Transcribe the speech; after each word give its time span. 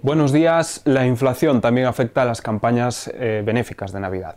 Buenos 0.00 0.30
días. 0.30 0.80
La 0.84 1.06
inflación 1.06 1.60
también 1.60 1.88
afecta 1.88 2.22
a 2.22 2.24
las 2.24 2.40
campañas 2.40 3.10
eh, 3.14 3.42
benéficas 3.44 3.90
de 3.90 3.98
Navidad. 3.98 4.36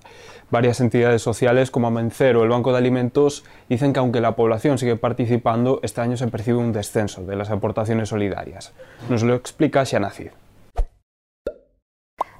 Varias 0.49 0.81
entidades 0.81 1.21
sociales 1.21 1.69
como 1.69 1.85
Amencer 1.85 2.35
o 2.35 2.43
el 2.43 2.49
Banco 2.49 2.71
de 2.71 2.79
Alimentos 2.79 3.45
dicen 3.69 3.93
que 3.93 3.99
aunque 3.99 4.21
la 4.21 4.35
población 4.35 4.79
sigue 4.79 4.95
participando, 4.95 5.79
este 5.83 6.01
año 6.01 6.17
se 6.17 6.27
percibe 6.29 6.57
un 6.57 6.73
descenso 6.73 7.23
de 7.23 7.35
las 7.35 7.51
aportaciones 7.51 8.09
solidarias. 8.09 8.73
Nos 9.07 9.21
lo 9.21 9.35
explica 9.35 9.85
Cid. 9.85 10.29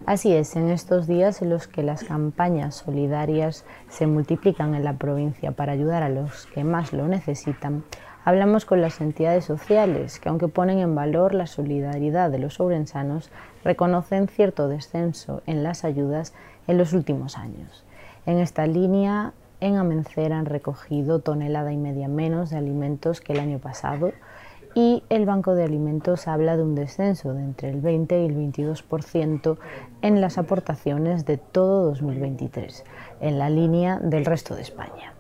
Así 0.08 0.34
es, 0.34 0.56
en 0.56 0.72
estos 0.72 1.06
días 1.06 1.44
en 1.44 1.52
los 1.52 1.68
que 1.68 1.84
las 1.84 2.04
campañas 2.04 2.74
solidarias 2.74 3.66
se 3.88 4.08
multiplican 4.08 4.74
en 4.74 4.84
la 4.84 4.94
provincia 4.94 5.52
para 5.52 5.74
ayudar 5.74 6.02
a 6.02 6.10
los 6.10 6.48
que 6.48 6.64
más 6.64 6.92
lo 6.92 7.08
necesitan, 7.08 7.84
hablamos 8.24 8.66
con 8.66 8.82
las 8.82 9.02
entidades 9.02 9.46
sociales 9.46 10.20
que, 10.20 10.30
aunque 10.30 10.48
ponen 10.48 10.80
en 10.80 10.96
valor 10.96 11.34
la 11.34 11.48
solidaridad 11.48 12.30
de 12.30 12.40
los 12.40 12.60
ourensanos, 12.60 13.30
reconocen 13.64 14.28
cierto 14.28 14.68
descenso 14.68 15.42
en 15.46 15.64
las 15.64 15.84
ayudas 15.84 16.34
en 16.68 16.78
los 16.78 16.94
últimos 16.94 17.38
años. 17.38 17.84
En 18.26 18.38
esta 18.38 18.68
línea, 18.68 19.34
en 19.60 19.78
Amencer 19.78 20.34
han 20.34 20.46
recogido 20.46 21.20
tonelada 21.20 21.72
y 21.72 21.78
media 21.78 22.08
menos 22.08 22.50
de 22.50 22.58
alimentos 22.58 23.22
que 23.22 23.34
el 23.34 23.40
año 23.40 23.60
pasado 23.60 24.12
y 24.74 25.04
el 25.10 25.26
Banco 25.26 25.54
de 25.54 25.64
Alimentos 25.64 26.28
habla 26.28 26.56
de 26.56 26.64
un 26.64 26.76
descenso 26.76 27.34
de 27.34 27.42
entre 27.44 27.70
el 27.70 27.82
20 27.82 28.22
y 28.22 28.26
el 28.26 28.36
22% 28.36 29.58
en 30.02 30.22
las 30.22 30.38
aportaciones 30.38 31.26
de 31.26 31.38
todo 31.38 31.86
2023, 31.86 32.86
en 33.20 33.38
la 33.38 33.50
línea 33.50 34.00
del 34.00 34.26
resto 34.26 34.56
de 34.56 34.62
España. 34.62 35.14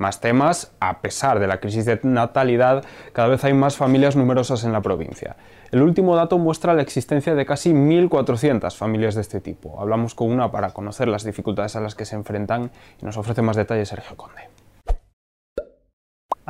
Más 0.00 0.18
temas, 0.18 0.72
a 0.80 1.02
pesar 1.02 1.40
de 1.40 1.46
la 1.46 1.60
crisis 1.60 1.84
de 1.84 2.00
natalidad, 2.04 2.82
cada 3.12 3.28
vez 3.28 3.44
hay 3.44 3.52
más 3.52 3.76
familias 3.76 4.16
numerosas 4.16 4.64
en 4.64 4.72
la 4.72 4.80
provincia. 4.80 5.36
El 5.72 5.82
último 5.82 6.16
dato 6.16 6.38
muestra 6.38 6.72
la 6.72 6.80
existencia 6.80 7.34
de 7.34 7.44
casi 7.44 7.74
1.400 7.74 8.74
familias 8.74 9.14
de 9.14 9.20
este 9.20 9.42
tipo. 9.42 9.78
Hablamos 9.78 10.14
con 10.14 10.32
una 10.32 10.50
para 10.50 10.70
conocer 10.70 11.06
las 11.06 11.22
dificultades 11.22 11.76
a 11.76 11.80
las 11.80 11.94
que 11.94 12.06
se 12.06 12.16
enfrentan 12.16 12.70
y 13.02 13.04
nos 13.04 13.18
ofrece 13.18 13.42
más 13.42 13.56
detalles 13.56 13.90
Sergio 13.90 14.16
Conde. 14.16 14.49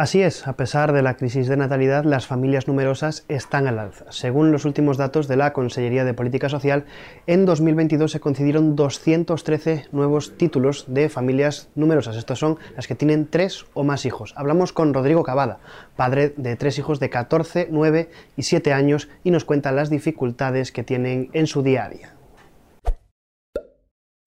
Así 0.00 0.22
es, 0.22 0.48
a 0.48 0.54
pesar 0.54 0.94
de 0.94 1.02
la 1.02 1.18
crisis 1.18 1.46
de 1.46 1.58
natalidad, 1.58 2.04
las 2.04 2.26
familias 2.26 2.66
numerosas 2.66 3.26
están 3.28 3.66
al 3.66 3.78
alza. 3.78 4.06
Según 4.08 4.50
los 4.50 4.64
últimos 4.64 4.96
datos 4.96 5.28
de 5.28 5.36
la 5.36 5.52
Consellería 5.52 6.06
de 6.06 6.14
Política 6.14 6.48
Social, 6.48 6.86
en 7.26 7.44
2022 7.44 8.10
se 8.10 8.18
concedieron 8.18 8.76
213 8.76 9.88
nuevos 9.92 10.38
títulos 10.38 10.86
de 10.88 11.10
familias 11.10 11.68
numerosas. 11.74 12.16
Estos 12.16 12.38
son 12.38 12.58
las 12.76 12.86
que 12.86 12.94
tienen 12.94 13.28
tres 13.28 13.66
o 13.74 13.84
más 13.84 14.06
hijos. 14.06 14.32
Hablamos 14.38 14.72
con 14.72 14.94
Rodrigo 14.94 15.22
Cavada, 15.22 15.58
padre 15.96 16.32
de 16.34 16.56
tres 16.56 16.78
hijos 16.78 16.98
de 16.98 17.10
14, 17.10 17.68
9 17.70 18.08
y 18.38 18.44
7 18.44 18.72
años, 18.72 19.10
y 19.22 19.30
nos 19.30 19.44
cuenta 19.44 19.70
las 19.70 19.90
dificultades 19.90 20.72
que 20.72 20.82
tienen 20.82 21.28
en 21.34 21.46
su 21.46 21.62
día 21.62 21.84
a 21.84 21.90
día. 21.90 22.19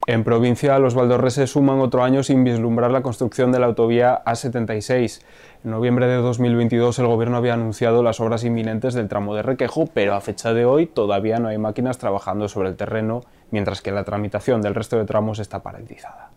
En 0.06 0.26
provincia, 0.26 0.78
los 0.80 0.96
valdorreses 0.96 1.52
suman 1.52 1.80
otro 1.80 2.04
año 2.04 2.24
sin 2.24 2.44
vislumbrar 2.44 2.92
la 2.92 3.02
construcción 3.02 3.54
de 3.54 3.60
la 3.60 3.68
autovía 3.68 4.22
A76. 4.26 5.22
En 5.64 5.72
noviembre 5.72 6.08
de 6.08 6.18
2022 6.18 7.00
el 7.00 7.08
gobierno 7.08 7.38
había 7.38 7.54
anunciado 7.54 8.04
las 8.04 8.20
obras 8.20 8.44
inminentes 8.44 8.96
del 8.96 9.08
tramo 9.08 9.34
de 9.34 9.44
Requejo, 9.44 9.88
pero 9.94 10.14
a 10.14 10.20
fecha 10.20 10.54
de 10.54 10.66
hoy 10.66 10.88
todavía 10.88 11.40
no 11.40 11.48
hay 11.48 11.58
máquinas 11.58 12.00
trabajando 12.00 12.50
sobre 12.50 12.68
el 12.68 12.76
terreno, 12.76 13.22
mientras 13.50 13.82
que 13.82 13.94
la 13.94 14.04
tramitación 14.04 14.62
del 14.62 14.76
resto 14.76 14.98
de 14.98 15.06
tramos 15.06 15.40
está 15.40 15.64
paralizada. 15.64 16.32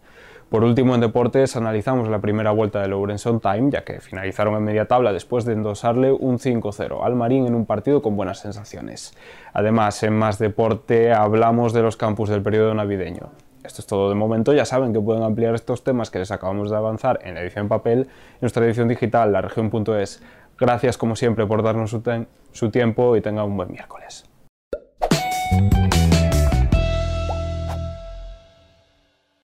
Por 0.49 0.63
último, 0.63 0.95
en 0.95 1.01
deportes 1.01 1.57
analizamos 1.57 2.09
la 2.09 2.21
primera 2.21 2.53
vuelta 2.53 2.81
del 2.81 2.93
Ourense 2.93 3.33
Time, 3.43 3.73
ya 3.73 3.83
que 3.83 4.01
finalizaron 4.01 4.55
en 4.55 4.63
media 4.63 4.87
tabla 4.87 5.13
después 5.13 5.45
de 5.45 5.55
endosarle 5.55 6.13
un 6.13 6.39
5-0 6.39 7.05
al 7.05 7.17
Marín 7.17 7.49
en 7.49 7.57
un 7.57 7.67
partido 7.67 8.01
con 8.01 8.15
buenas 8.15 8.39
sensaciones. 8.39 9.13
Además, 9.53 10.01
en 10.05 10.17
más 10.17 10.39
deporte 10.39 11.13
hablamos 11.13 11.73
de 11.73 11.83
los 11.83 11.97
campus 11.97 12.29
del 12.29 12.43
periodo 12.43 12.73
navideño. 12.75 13.31
Esto 13.67 13.83
es 13.83 13.87
todo 13.87 14.09
de 14.09 14.15
momento. 14.15 14.53
Ya 14.53 14.65
saben 14.65 14.93
que 14.93 15.01
pueden 15.01 15.23
ampliar 15.23 15.55
estos 15.55 15.85
temas 15.85 16.11
que 16.11 16.19
les 16.19 16.31
acabamos 16.31 16.71
de 16.71 16.77
avanzar 16.77 17.19
en 17.23 17.35
la 17.35 17.43
edición 17.43 17.69
papel 17.69 18.01
en 18.01 18.09
nuestra 18.41 18.65
edición 18.65 18.89
digital, 18.89 19.33
la 19.33 19.43
región.es. 19.43 20.23
Gracias 20.59 20.97
como 20.97 21.17
siempre 21.17 21.47
por 21.47 21.63
darnos 21.63 21.91
su, 21.91 22.03
su 22.53 22.71
tiempo 22.71 23.17
y 23.17 23.21
tengan 23.21 23.47
un 23.47 23.57
buen 23.57 23.73
miércoles. 23.73 24.25